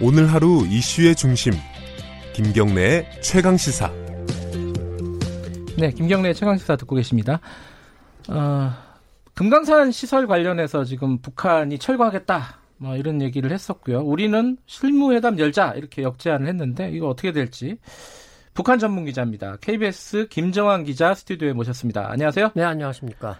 [0.00, 1.52] 오늘 하루 이슈의 중심
[2.32, 3.90] 김경래의 최강 시사.
[5.76, 7.40] 네, 김경래 최강 시사 듣고 계십니다.
[8.28, 8.70] 어,
[9.34, 12.58] 금강산 시설 관련해서 지금 북한이 철거하겠다.
[12.76, 14.02] 뭐 이런 얘기를 했었고요.
[14.02, 17.78] 우리는 실무회담 열자 이렇게 역제안을 했는데 이거 어떻게 될지
[18.54, 19.56] 북한 전문 기자입니다.
[19.60, 22.08] KBS 김정환 기자 스튜디오에 모셨습니다.
[22.08, 22.52] 안녕하세요.
[22.54, 23.36] 네, 안녕하십니까.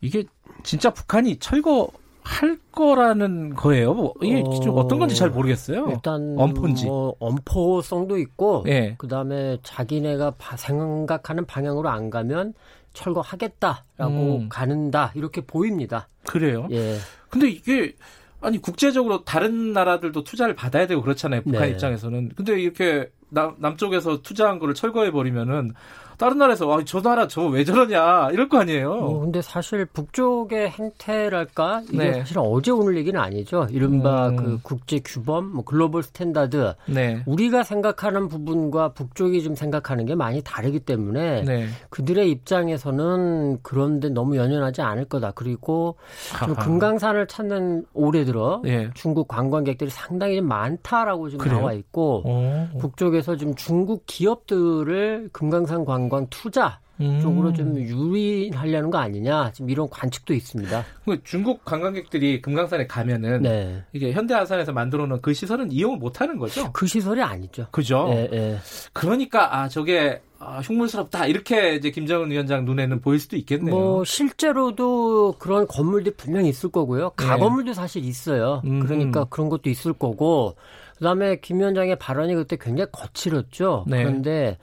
[0.00, 0.24] 이게
[0.62, 1.90] 진짜 북한이 철거
[2.22, 3.94] 할 거라는 거예요.
[3.94, 4.60] 뭐 이게 어...
[4.60, 5.88] 좀 어떤 건지 잘 모르겠어요.
[5.90, 8.94] 일단 엄포인지 뭐 엄포성도 있고, 예.
[8.98, 12.54] 그다음에 자기네가 생각하는 방향으로 안 가면
[12.92, 14.48] 철거하겠다라고 음.
[14.48, 16.08] 가는다 이렇게 보입니다.
[16.26, 16.68] 그래요?
[16.70, 16.96] 예.
[17.28, 17.94] 근데 이게
[18.40, 21.42] 아니 국제적으로 다른 나라들도 투자를 받아야 되고 그렇잖아요.
[21.42, 21.70] 북한 네.
[21.70, 22.30] 입장에서는.
[22.34, 25.72] 근데 이렇게 남, 남쪽에서 투자한 거를 철거해 버리면은
[26.20, 28.92] 다른 나라에서 와, 저 나라 저거 왜 저러냐 이럴 거 아니에요.
[28.92, 32.12] 어, 근데 사실 북쪽의 행태랄까 이게 네.
[32.18, 33.66] 사실 어제 오늘 얘기는 아니죠.
[33.70, 34.36] 이른바 음.
[34.36, 36.74] 그 국제 규범, 뭐 global standard.
[36.88, 37.22] 네.
[37.24, 41.68] 우리가 생각하는 부분과 북쪽이 좀 생각하는 게 많이 다르기 때문에 네.
[41.88, 45.32] 그들의 입장에서는 그런데 너무 연연하지 않을 거다.
[45.34, 45.96] 그리고
[46.44, 48.90] 좀 금강산을 찾는 올해 들어 네.
[48.92, 52.78] 중국 관광객들이 상당히 좀 많다라고 지금 나와 있고 오.
[52.78, 57.20] 북쪽에서 지금 중국 기업들을 금강산 관광 관광 투자 음.
[57.22, 60.84] 쪽으로 좀 유인하려는 거 아니냐 지금 이런 관측도 있습니다.
[61.24, 63.82] 중국 관광객들이 금강산에 가면은 네.
[63.92, 66.70] 이게 현대아산에서 만들어놓은 그 시설은 이용을 못하는 거죠?
[66.72, 67.66] 그 시설이 아니죠.
[67.70, 68.08] 그죠?
[68.10, 68.58] 예, 예.
[68.92, 73.74] 그러니까 아 저게 아, 흉물스럽다 이렇게 이제 김정은 위원장 눈에는 보일 수도 있겠네요.
[73.74, 77.10] 뭐 실제로도 그런 건물들이 분명히 있을 거고요.
[77.10, 77.74] 가건물도 네.
[77.74, 78.62] 사실 있어요.
[78.64, 78.80] 음.
[78.80, 80.56] 그러니까 그런 것도 있을 거고
[81.00, 83.84] 그다음에 김 위원장의 발언이 그때 굉장히 거칠었죠.
[83.88, 84.04] 네.
[84.04, 84.58] 그런데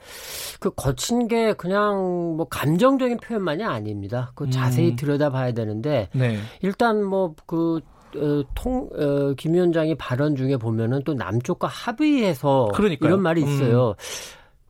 [0.60, 4.30] 그 거친 게 그냥 뭐 감정적인 표현만이 아닙니다.
[4.36, 4.96] 그 자세히 음.
[4.96, 6.38] 들여다봐야 되는데 네.
[6.62, 7.80] 일단 뭐그
[8.16, 13.08] 어, 통, 어, 김 위원장이 발언 중에 보면은 또 남쪽과 합의해서 그러니까요.
[13.08, 13.90] 이런 말이 있어요.
[13.90, 13.94] 음.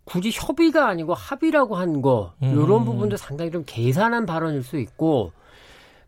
[0.04, 2.52] 굳이 협의가 아니고 합의라고 한 거, 음.
[2.52, 5.32] 이런 부분도 상당히 좀 계산한 발언일 수 있고,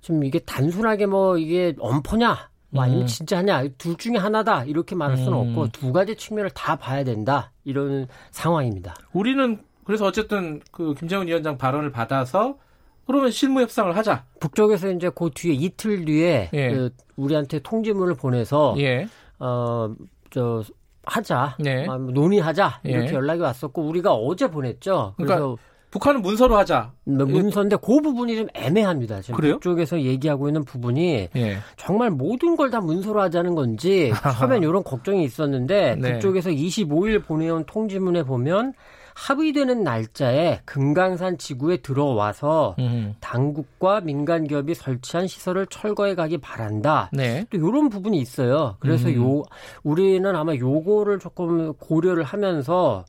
[0.00, 3.06] 좀 이게 단순하게 뭐 이게 엄포냐, 뭐 아니면 음.
[3.06, 5.48] 진짜냐 둘 중에 하나다 이렇게 말할 수는 음.
[5.48, 8.94] 없고 두 가지 측면을 다 봐야 된다 이런 상황입니다.
[9.12, 12.58] 우리는 그래서 어쨌든 그 김정은 위원장 발언을 받아서
[13.06, 14.24] 그러면 실무 협상을 하자.
[14.38, 16.70] 북쪽에서 이제 그 뒤에 이틀 뒤에 예.
[16.70, 19.08] 그 우리한테 통지문을 보내서 예.
[19.38, 20.62] 어저
[21.02, 21.86] 하자, 예.
[21.88, 23.12] 아, 논의하자 이렇게 예.
[23.14, 25.14] 연락이 왔었고 우리가 어제 보냈죠.
[25.16, 25.56] 그러니까 그래서
[25.90, 26.92] 북한은 문서로 하자.
[27.04, 29.20] 네, 문서인데 그 부분이 좀 애매합니다.
[29.22, 29.54] 지금 그래요?
[29.54, 31.58] 북쪽에서 얘기하고 있는 부분이 예.
[31.76, 36.12] 정말 모든 걸 다 문서로 하자는 건지 처음엔 이런 걱정이 있었는데 네.
[36.12, 38.74] 북쪽에서 25일 보내온 통지문에 보면
[39.16, 43.14] 합의되는 날짜에 금강산 지구에 들어와서 음.
[43.20, 47.10] 당국과 민간 기업이 설치한 시설을 철거해 가기 바란다.
[47.12, 47.44] 네.
[47.50, 48.76] 또 이런 부분이 있어요.
[48.78, 49.16] 그래서 음.
[49.16, 49.42] 요
[49.82, 53.04] 우리는 아마 요거를 조금 고려를 하면서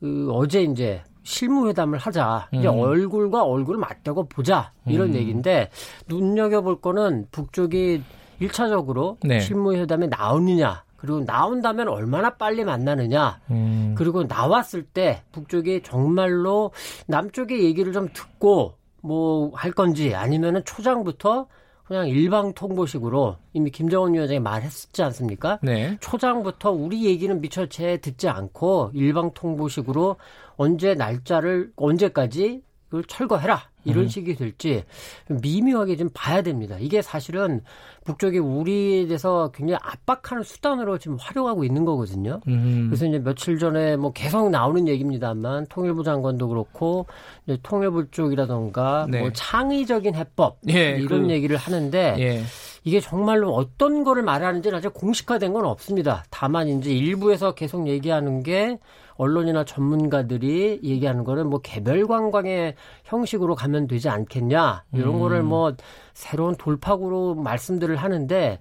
[0.00, 2.48] 그 어제 이제 실무회담을 하자.
[2.52, 2.78] 이제 음.
[2.78, 4.72] 얼굴과 얼굴을 맞대고 보자.
[4.86, 5.14] 이런 음.
[5.14, 5.70] 얘기인데
[6.06, 8.02] 눈여겨볼 거는 북쪽이
[8.40, 9.40] 1차적으로 네.
[9.40, 10.84] 실무회담에 나오느냐.
[10.96, 13.40] 그리고 나온다면 얼마나 빨리 만나느냐.
[13.50, 13.94] 음.
[13.96, 16.70] 그리고 나왔을 때 북쪽이 정말로
[17.08, 21.46] 남쪽의 얘기를 좀 듣고 뭐 할 건지 아니면은 초장부터
[21.84, 25.58] 그냥 일방 통보식으로 이미 김정은 위원장이 말했지 않습니까?
[25.62, 25.96] 네.
[26.00, 30.16] 초장부터 우리 얘기는 미처 채 듣지 않고 일방 통보식으로
[30.56, 34.08] 언제 날짜를 언제까지 그걸 철거해라 이런 음.
[34.08, 34.84] 식이 될지
[35.28, 36.76] 미묘하게 좀 봐야 됩니다.
[36.80, 37.62] 이게 사실은
[38.04, 42.40] 북쪽이 우리에 대해서 굉장히 압박하는 수단으로 지금 활용하고 있는 거거든요.
[42.48, 42.86] 음.
[42.88, 47.06] 그래서 이제 며칠 전에 뭐 계속 나오는 얘기입니다만 통일부 장관도 그렇고
[47.46, 49.20] 이제 통일부 쪽이라던가 네.
[49.20, 52.42] 뭐 창의적인 해법 예, 이런 그, 얘기를 하는데 예.
[52.84, 56.22] 이게 정말로 어떤 거를 말하는지는 아직 공식화된 건 없습니다.
[56.30, 58.78] 다만 이제 일부에서 계속 얘기하는 게
[59.16, 62.74] 언론이나 전문가들이 얘기하는 거는 뭐 개별 관광의
[63.04, 65.20] 형식으로 가면 되지 않겠냐 이런 음.
[65.20, 65.74] 거를 뭐
[66.12, 68.58] 새로운 돌파구로 말씀들을 하는데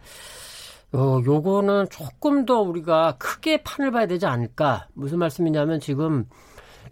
[0.93, 6.25] 어 요거는 조금 더 우리가 크게 판을 봐야 되지 않을까 무슨 말씀이냐면 지금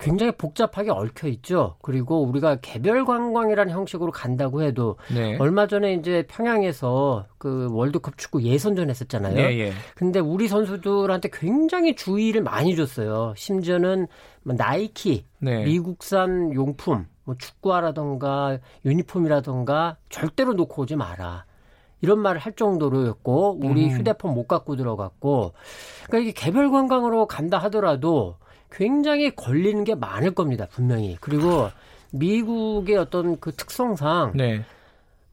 [0.02, 1.76] 굉장히 복잡하게 얽혀 있죠.
[1.82, 5.38] 그리고 우리가 개별 관광이라는 형식으로 간다고 해도 네.
[5.38, 9.36] 얼마 전에 이제 평양에서 그 월드컵 축구 예선전 했었잖아요.
[9.36, 9.72] 네, 예.
[9.96, 13.34] 근데 우리 선수들한테 굉장히 주의를 많이 줬어요.
[13.38, 14.08] 심지어는
[14.44, 15.64] 뭐 나이키, 네.
[15.66, 21.46] 미국산 용품, 뭐 축구화라던가 유니폼이라던가 절대로 놓고 오지 마라.
[22.02, 23.92] 이런 말을 할 정도로였고 우리 음.
[23.92, 25.54] 휴대폰 못 갖고 들어갔고
[26.08, 28.38] 그러니까 이게 개별 관광으로 간다 하더라도
[28.72, 31.18] 굉장히 걸리는 게 많을 겁니다, 분명히.
[31.20, 31.70] 그리고
[32.12, 34.64] 미국의 어떤 그 특성상 네.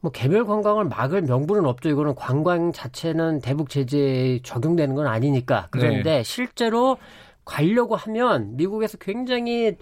[0.01, 1.89] 뭐 개별 관광을 막을 명분은 없죠.
[1.89, 5.67] 이거는 관광 자체는 대북 제재에 적용되는 건 아니니까.
[5.71, 6.23] 그런데 네.
[6.23, 6.97] 실제로
[7.43, 9.75] 가려고 하면 미국에서 굉장히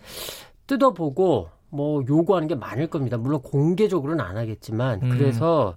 [0.66, 3.18] 뜯어보고 뭐 요구하는 게 많을 겁니다.
[3.18, 5.10] 물론 공개적으로는 안 하겠지만 음.
[5.10, 5.76] 그래서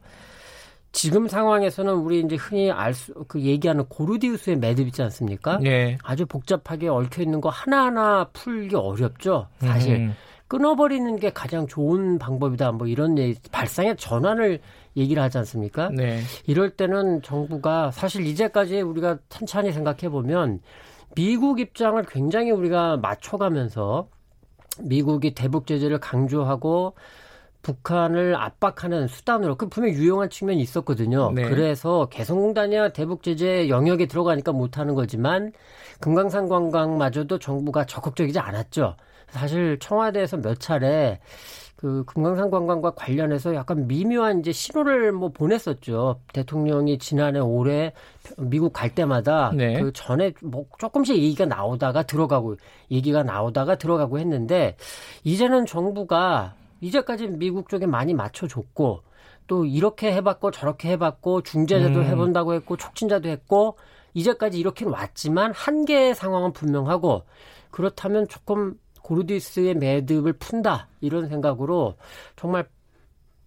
[0.92, 5.58] 지금 상황에서는 우리 이제 흔히 알 수 그 얘기하는 고르디우스의 매듭 있지 않습니까?
[5.58, 5.96] 네.
[6.02, 9.46] 아주 복잡하게 얽혀 있는 거 하나하나 풀기 어렵죠.
[9.60, 10.14] 사실 음.
[10.48, 12.72] 끊어버리는 게 가장 좋은 방법이다.
[12.72, 14.58] 뭐 이런 얘기, 발상의 전환을
[14.96, 15.90] 얘기를 하지 않습니까?
[15.90, 16.20] 네.
[16.46, 20.60] 이럴 때는 정부가 사실 이제까지 우리가 천천히 생각해 보면
[21.14, 24.08] 미국 입장을 굉장히 우리가 맞춰가면서
[24.80, 26.94] 미국이 대북 제재를 강조하고
[27.62, 31.30] 북한을 압박하는 수단으로 그 분명 유용한 측면이 있었거든요.
[31.32, 31.42] 네.
[31.42, 35.52] 그래서 개성공단이야 대북 제재 영역에 들어가니까 못하는 거지만
[36.00, 38.96] 금강산 관광마저도 정부가 적극적이지 않았죠.
[39.28, 41.20] 사실 청와대에서 몇 차례
[41.76, 46.20] 그 금강산 관광과 관련해서 약간 미묘한 이제 신호를 뭐 보냈었죠.
[46.34, 47.94] 대통령이 지난해 올해
[48.36, 49.80] 미국 갈 때마다 네.
[49.80, 52.56] 그 전에 뭐 조금씩 얘기가 나오다가 들어가고
[52.90, 54.76] 얘기가 나오다가 들어가고 했는데
[55.24, 59.02] 이제는 정부가 이제까지 미국 쪽에 많이 맞춰줬고
[59.46, 62.04] 또 이렇게 해봤고 저렇게 해봤고 중재자도 음.
[62.04, 63.76] 해본다고 했고 촉진자도 했고
[64.14, 67.22] 이제까지 이렇게는 왔지만 한계의 상황은 분명하고
[67.70, 71.96] 그렇다면 조금 고르디스의 매듭을 푼다 이런 생각으로
[72.36, 72.68] 정말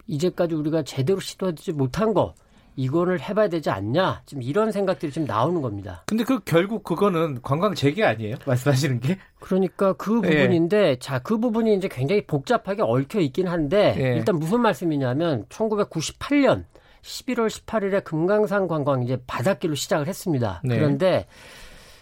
[0.08, 2.34] 이제까지 우리가 제대로 시도하지 못한 거
[2.75, 6.04] 이거를 해봐야 되지 않냐 지금 이런 생각들이 지금 나오는 겁니다.
[6.08, 8.36] 근데 그 결국 그거는 관광 재개 아니에요?
[8.46, 9.18] 말씀하시는 게?
[9.40, 10.30] 그러니까 그 예.
[10.30, 10.96] 부분인데 예.
[10.98, 14.18] 자그 부분이 이제 굉장히 복잡하게 얽혀 있긴 한데 예.
[14.18, 16.66] 일단 무슨 말씀이냐면 1998년
[17.02, 20.62] 11월 18일에 금강산 관광 이제 바닷길로 시작을 했습니다.
[20.64, 20.78] 네.
[20.78, 21.28] 그런데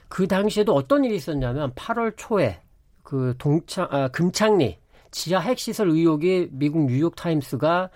[0.08, 2.60] 그 당시에도 어떤 일이 있었냐면 8월 초에
[3.02, 4.78] 그 동창 아, 금창리
[5.10, 7.90] 지하 핵시설 의혹이 미국 뉴욕 타임스가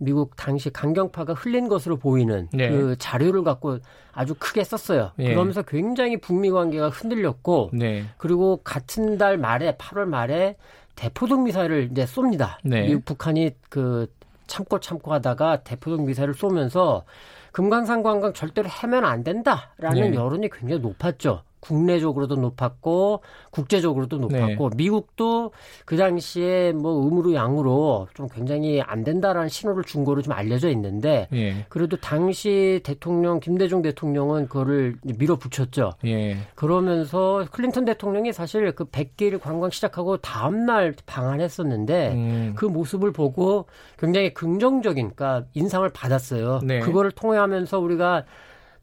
[0.00, 2.70] 미국 당시 강경파가 흘린 것으로 보이는 네.
[2.70, 3.78] 그 자료를 갖고
[4.12, 5.12] 아주 크게 썼어요.
[5.16, 5.28] 네.
[5.28, 8.04] 그러면서 굉장히 북미 관계가 흔들렸고 네.
[8.16, 10.56] 그리고 같은 달 말에 8월 말에
[10.96, 12.56] 대포동 미사일을 이제 쏩니다.
[12.64, 12.86] 네.
[12.86, 14.10] 미국 북한이 그
[14.46, 17.04] 참고 참고 하다가 대포동 미사일을 쏘면서
[17.52, 20.14] 금강산 관광 절대로 해면 안 된다라는 네.
[20.14, 21.42] 여론이 굉장히 높았죠.
[21.60, 23.20] 국내적으로도 높았고
[23.50, 24.76] 국제적으로도 높았고 네.
[24.76, 25.52] 미국도
[25.84, 31.28] 그 당시에 뭐 음으로 양으로 좀 굉장히 안 된다라는 신호를 준 거로 좀 알려져 있는데
[31.32, 31.66] 예.
[31.68, 35.92] 그래도 당시 대통령 김대중 대통령은 그거를 밀어붙였죠.
[36.06, 36.38] 예.
[36.54, 42.52] 그러면서 클린턴 대통령이 사실 그 백길 관광 시작하고 다음 날 방한했었는데 음.
[42.56, 43.66] 그 모습을 보고
[43.98, 46.60] 굉장히 긍정적인 그러니까 인상을 받았어요.
[46.64, 46.80] 네.
[46.80, 48.24] 그거를 통해하면서 우리가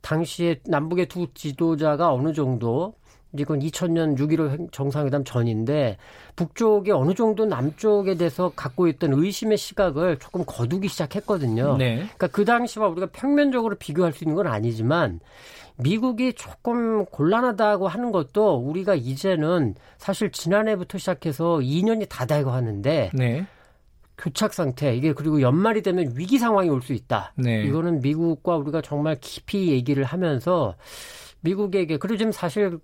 [0.01, 2.93] 당시에 남북의 두 지도자가 어느 정도
[3.37, 5.97] 이건 2000년 6.15 정상회담 전인데
[6.35, 11.77] 북쪽이 어느 정도 남쪽에 대해서 갖고 있던 의심의 시각을 조금 거두기 시작했거든요.
[11.77, 11.95] 네.
[11.95, 15.19] 그러니까 그 당시와 우리가 평면적으로 비교할 수 있는 건 아니지만
[15.77, 23.45] 미국이 조금 곤란하다고 하는 것도 우리가 이제는 사실 지난해부터 시작해서 2년이 다 되고 하는데 네.
[24.17, 27.33] 교착 상태 이게 그리고 연말이 되면 위기 상황이 올 수 있다.
[27.35, 27.63] 네.
[27.63, 30.75] 이거는 미국과 우리가 정말 깊이 얘기를 하면서
[31.41, 32.79] 미국에게 그리고 지금 사실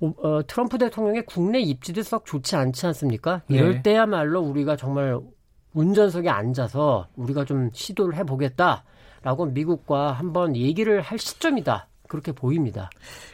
[0.00, 3.42] 어, 트럼프 대통령의 국내 입지도 썩 좋지 않지 않습니까?
[3.46, 3.56] 네.
[3.58, 5.18] 이럴 때야말로 우리가 정말
[5.74, 11.88] 운전석에 앉아서 우리가 좀 시도를 해보겠다라고 미국과 한번 얘기를 할 시점이다.
[12.08, 12.90] 그렇게 보입니다.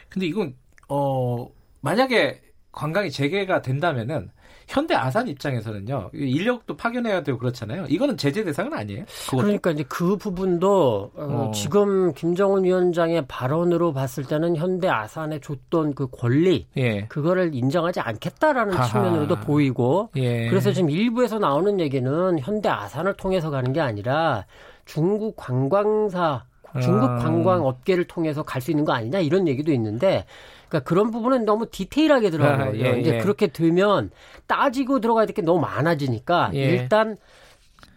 [0.09, 0.55] 근데 이건
[0.87, 1.47] 어
[1.81, 4.29] 만약에 관광이 재개가 된다면은
[4.67, 7.85] 현대 아산 입장에서는요 인력도 파견해야 되고 그렇잖아요.
[7.89, 9.05] 이거는 제재 대상은 아니에요.
[9.25, 9.37] 그것도?
[9.41, 11.51] 그러니까 이제 그 부분도 어, 어.
[11.55, 17.05] 지금 김정은 위원장의 발언으로 봤을 때는 현대 아산에 줬던 그 권리 예.
[17.05, 18.85] 그거를 인정하지 않겠다라는 아하.
[18.85, 20.47] 측면으로도 보이고 예.
[20.49, 24.45] 그래서 지금 일부에서 나오는 얘기는 현대 아산을 통해서 가는 게 아니라
[24.85, 26.43] 중국 관광사
[26.79, 27.17] 중국 아.
[27.17, 30.25] 관광 업계를 통해서 갈 수 있는 거 아니냐 이런 얘기도 있는데
[30.69, 32.85] 그러니까 그런 부분은 너무 디테일하게 들어가는 아, 거예요.
[32.95, 33.17] 예, 이제 예.
[33.19, 34.11] 그렇게 되면
[34.47, 36.59] 따지고 들어가야 될 게 너무 많아지니까 예.
[36.59, 37.17] 일단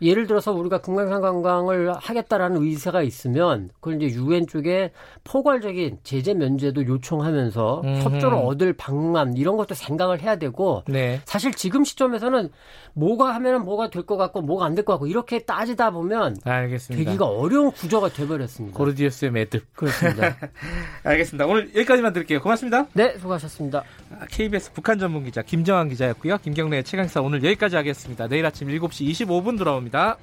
[0.03, 4.91] 예를 들어서 우리가 금강산 관광을 하겠다라는 의사가 있으면 그걸 이제 유엔 쪽에
[5.25, 8.01] 포괄적인 제재 면제도 요청하면서 음흠.
[8.03, 11.21] 협조를 얻을 방안 이런 것도 생각을 해야 되고 네.
[11.25, 12.51] 사실 지금 시점에서는
[12.95, 17.05] 뭐가 하면은 뭐가 될 것 같고 뭐가 안 될 것 같고 이렇게 따지다 보면 알겠습니다.
[17.05, 18.77] 되기가 어려운 구조가 돼버렸습니다.
[18.77, 19.65] 고르디우스의 매듭.
[19.75, 20.37] 그렇습니다.
[21.05, 21.47] 알겠습니다.
[21.47, 22.41] 오늘 여기까지만 드릴게요.
[22.41, 22.87] 고맙습니다.
[22.95, 23.85] 네, 수고하셨습니다.
[24.31, 26.39] KBS 북한 전문 기자 김정환 기자였고요.
[26.39, 28.27] 김경래 최강사 오늘 여기까지 하겠습니다.
[28.29, 30.17] 내일 아침 7시 25분 돌아옵 니다.